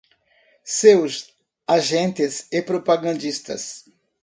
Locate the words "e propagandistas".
2.51-3.85